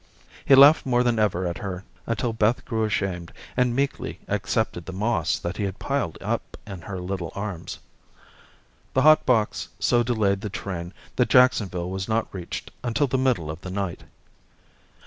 [0.43, 4.91] He laughed more than ever at her, until Beth grew ashamed, and meekly accepted the
[4.93, 7.77] moss that he piled up in her little arms.
[8.95, 13.51] The hot box so delayed the train that Jacksonville was not reached until the middle
[13.51, 14.01] of the night.